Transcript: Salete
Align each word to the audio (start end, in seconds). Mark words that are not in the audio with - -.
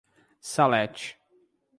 Salete 0.41 1.13